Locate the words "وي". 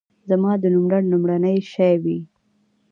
2.03-2.19